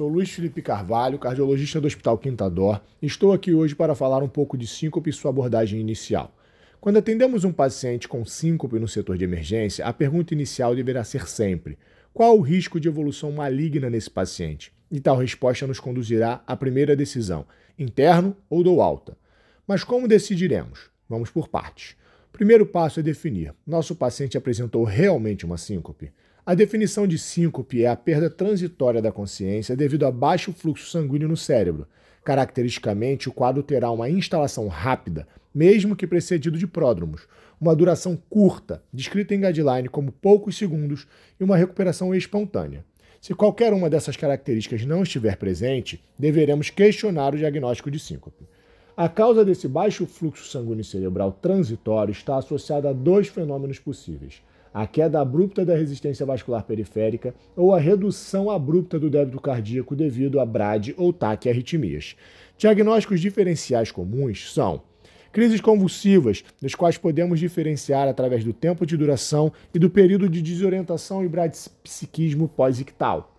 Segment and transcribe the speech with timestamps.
[0.00, 2.80] sou Luiz Felipe Carvalho, cardiologista do Hospital Quintador.
[3.02, 6.34] Estou aqui hoje para falar um pouco de síncope e sua abordagem inicial.
[6.80, 11.28] Quando atendemos um paciente com síncope no setor de emergência, a pergunta inicial deverá ser
[11.28, 11.76] sempre:
[12.14, 14.72] qual o risco de evolução maligna nesse paciente?
[14.90, 17.44] E tal resposta nos conduzirá à primeira decisão:
[17.78, 19.18] interno ou do alta.
[19.66, 20.88] Mas como decidiremos?
[21.10, 21.94] Vamos por partes.
[22.32, 26.10] Primeiro passo é definir: nosso paciente apresentou realmente uma síncope?
[26.44, 31.28] A definição de síncope é a perda transitória da consciência devido a baixo fluxo sanguíneo
[31.28, 31.86] no cérebro.
[32.24, 37.28] Caracteristicamente, o quadro terá uma instalação rápida, mesmo que precedido de pródromos,
[37.60, 41.06] uma duração curta, descrita em guideline como poucos segundos,
[41.38, 42.84] e uma recuperação espontânea.
[43.20, 48.48] Se qualquer uma dessas características não estiver presente, deveremos questionar o diagnóstico de síncope.
[48.96, 54.42] A causa desse baixo fluxo sanguíneo cerebral transitório está associada a dois fenômenos possíveis:
[54.72, 60.38] a queda abrupta da resistência vascular periférica ou a redução abrupta do débito cardíaco devido
[60.40, 62.16] a BRAD ou taquiarritmias.
[62.56, 64.82] Diagnósticos diferenciais comuns são
[65.32, 70.42] crises convulsivas, das quais podemos diferenciar através do tempo de duração e do período de
[70.42, 73.34] desorientação e bradipsiquismo pós-ictal.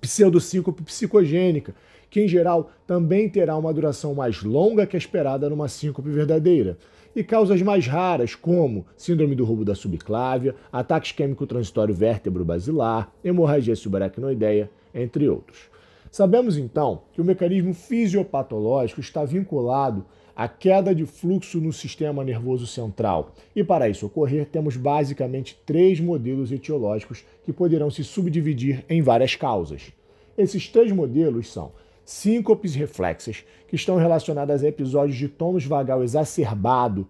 [0.00, 1.74] Pseudosíncope psicogênica,
[2.10, 6.78] que em geral também terá uma duração mais longa que a esperada numa síncope verdadeira,
[7.16, 13.74] e causas mais raras, como síndrome do rubo da subclávia, ataque isquêmico transitório vértebro-basilar, hemorragia
[13.74, 15.70] subaracnoideia, entre outros.
[16.10, 20.04] Sabemos então que o mecanismo fisiopatológico está vinculado
[20.36, 23.32] à queda de fluxo no sistema nervoso central.
[23.54, 29.34] E para isso ocorrer, temos basicamente três modelos etiológicos que poderão se subdividir em várias
[29.34, 29.90] causas.
[30.36, 31.72] Esses três modelos são
[32.06, 37.08] síncopes reflexas, que estão relacionadas a episódios de tônus vagal exacerbado,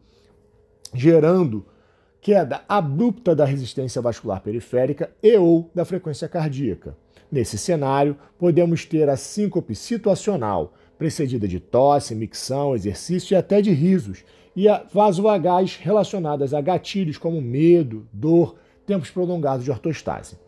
[0.94, 1.66] gerando
[2.20, 6.96] queda abrupta da resistência vascular periférica e ou da frequência cardíaca.
[7.30, 13.72] Nesse cenário, podemos ter a síncope situacional, precedida de tosse, micção, exercício e até de
[13.72, 14.24] risos,
[14.56, 18.56] e a vasovagais relacionadas a gatilhos como medo, dor,
[18.86, 20.38] tempos prolongados de ortostase.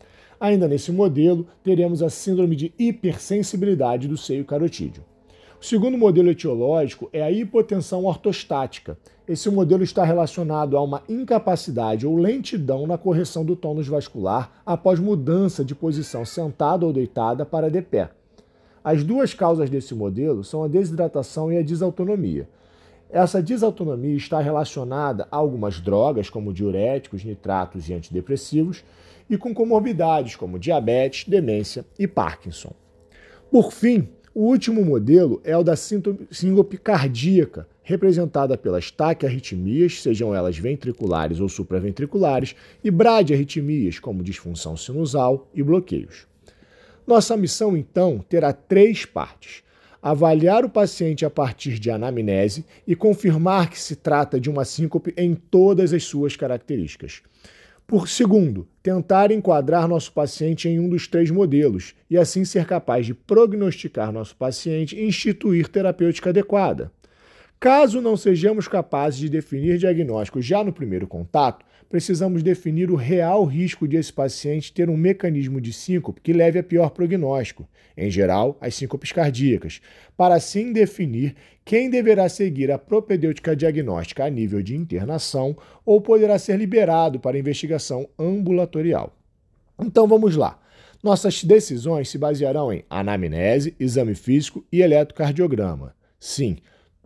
[0.41, 5.03] Ainda nesse modelo, teremos a síndrome de hipersensibilidade do seio carotídeo.
[5.61, 8.97] O segundo modelo etiológico é a hipotensão ortostática.
[9.27, 15.01] Esse modelo está relacionado a uma incapacidade ou lentidão na correção do tônus vascular após
[15.01, 18.11] mudança de posição sentada ou deitada para de pé.
[18.85, 22.49] As duas causas desse modelo são a desidratação e a desautonomia.
[23.11, 28.85] Essa desautonomia está relacionada a algumas drogas, como diuréticos, nitratos e antidepressivos,
[29.31, 32.73] e com comorbidades como diabetes, demência e Parkinson.
[33.51, 40.59] Por fim, o último modelo é o da síncope cardíaca, representada pelas taquiarritmias, sejam elas
[40.59, 42.55] ventriculares ou supraventriculares,
[42.85, 46.27] e bradiarritmias, como disfunção sinusal e bloqueios.
[47.07, 49.63] Nossa missão, então, terá três partes
[50.03, 55.13] avaliar o paciente a partir de anamnese e confirmar que se trata de uma síncope
[55.17, 57.23] em todas as suas características.
[57.87, 63.07] Por segundo, tentar enquadrar nosso paciente em um dos três modelos e assim ser capaz
[63.07, 66.93] de prognosticar nosso paciente e instituir terapêutica adequada.
[67.59, 73.45] Caso não sejamos capazes de definir diagnóstico já no primeiro contato, precisamos definir o real
[73.45, 78.11] risco de esse paciente ter um mecanismo de síncope que leve a pior prognóstico, em
[78.11, 79.81] geral, as síncopes cardíacas,
[80.17, 81.35] para assim definir
[81.65, 87.39] quem deverá seguir a propedêutica diagnóstica a nível de internação ou poderá ser liberado para
[87.39, 89.17] investigação ambulatorial.
[89.81, 90.61] Então vamos lá.
[91.03, 95.95] Nossas decisões se basearão em anamnese, exame físico e eletrocardiograma.
[96.19, 96.57] Sim,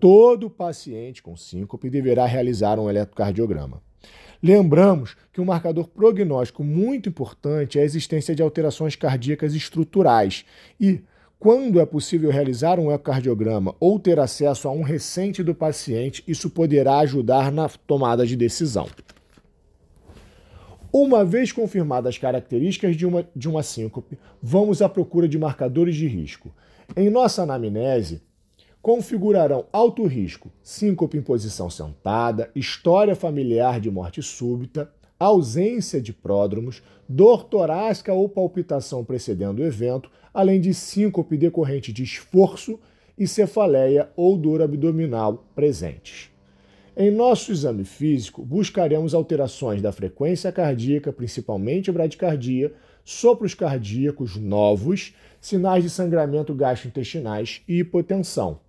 [0.01, 3.83] todo paciente com síncope deverá realizar um eletrocardiograma.
[4.43, 10.45] Lembramos que um marcador prognóstico muito importante é a existência de alterações cardíacas estruturais
[10.81, 11.01] e,
[11.39, 16.51] quando é possível realizar um ecocardiograma ou ter acesso a um recente do paciente, isso
[16.51, 18.89] poderá ajudar na tomada de decisão.
[20.93, 25.95] Uma vez confirmadas as características de uma, de uma síncope, vamos à procura de marcadores
[25.95, 26.53] de risco.
[26.97, 28.21] Em nossa anamnese,
[28.83, 34.91] configurarão alto risco, síncope em posição sentada, história familiar de morte súbita,
[35.21, 42.03] ausência de pródromos, dor torácica ou palpitação precedendo o evento, além de síncope decorrente de
[42.03, 42.81] esforço
[43.17, 46.29] e cefaleia ou dor abdominal presentes.
[46.97, 52.75] Em nosso exame físico, buscaremos alterações da frequência cardíaca, principalmente bradicardia,
[53.05, 58.61] sopros cardíacos novos, sinais de sangramento gastrointestinais e hipotensão.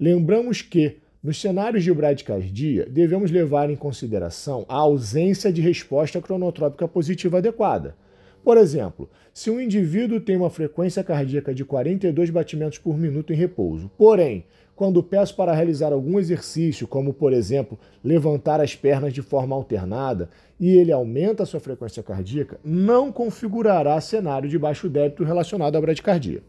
[0.00, 6.88] Lembramos que, nos cenários de bradicardia, devemos levar em consideração a ausência de resposta cronotrópica
[6.88, 7.94] positiva adequada.
[8.42, 13.36] Por exemplo, se um indivíduo tem uma frequência cardíaca de 42 batimentos por minuto em
[13.36, 19.20] repouso, porém, quando peço para realizar algum exercício, como por exemplo, levantar as pernas de
[19.20, 25.24] forma alternada, e ele aumenta a sua frequência cardíaca, não configurará cenário de baixo débito
[25.24, 26.42] relacionado à bradicardia.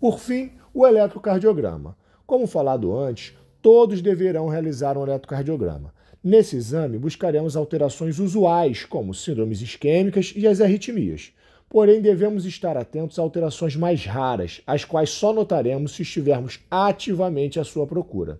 [0.00, 1.94] Por fim, o eletrocardiograma.
[2.28, 3.32] Como falado antes,
[3.62, 5.94] todos deverão realizar um eletrocardiograma.
[6.22, 11.32] Nesse exame, buscaremos alterações usuais, como síndromes isquêmicas e as arritmias.
[11.70, 17.58] Porém, devemos estar atentos a alterações mais raras, as quais só notaremos se estivermos ativamente
[17.58, 18.38] à sua procura.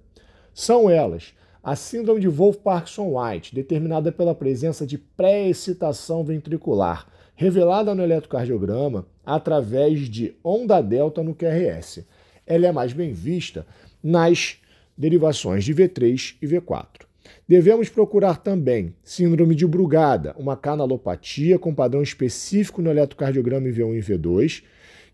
[0.53, 1.33] São elas
[1.65, 10.37] a síndrome de Wolff-Parkinson-White, determinada pela presença de pré-excitação ventricular, revelada no eletrocardiograma através de
[10.45, 12.05] onda delta no QRS.
[12.49, 13.67] Ela é mais bem vista
[14.03, 14.57] nas
[14.97, 17.07] derivações de V3 e V4.
[17.47, 24.01] Devemos procurar também síndrome de Brugada, uma canalopatia com padrão específico no eletrocardiograma V1 e
[24.01, 24.63] V2,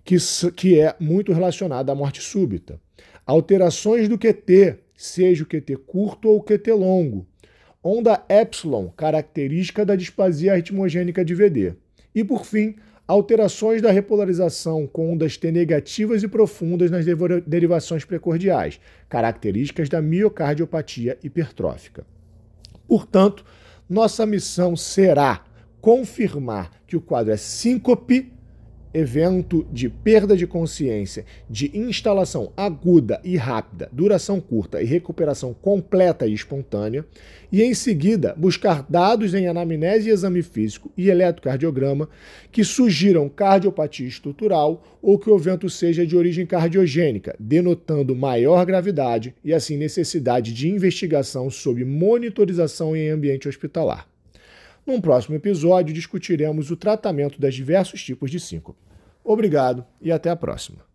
[0.04, 0.16] que,
[0.52, 2.80] que é muito relacionada à morte súbita.
[3.26, 7.26] Alterações do QT, seja o QT curto ou o QT longo.
[7.82, 11.74] Onda epsilon, característica da displasia arritmogênica de VD.
[12.14, 17.04] E por fim, alterações da repolarização com ondas T negativas e profundas nas
[17.46, 22.06] derivações precordiais, características da miocardiopatia hipertrófica.
[22.88, 23.44] Portanto,
[23.88, 25.44] nossa missão será
[25.80, 28.32] confirmar que o quadro é síncope
[28.94, 36.26] evento de perda de consciência, de instalação aguda e rápida, duração curta e recuperação completa
[36.26, 37.04] e espontânea,
[37.50, 42.08] e em seguida buscar dados em anamnese e exame físico e eletrocardiograma
[42.52, 49.34] que sugiram cardiopatia estrutural ou que o evento seja de origem cardiogênica, denotando maior gravidade
[49.44, 54.13] e assim necessidade de investigação sob monitorização em ambiente hospitalar.
[54.86, 58.78] Num próximo episódio, discutiremos o tratamento dos diversos tipos de síncope.
[59.24, 60.84] Obrigado e até a próxima.